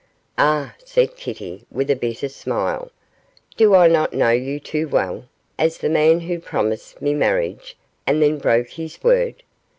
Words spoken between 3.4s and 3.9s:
'do I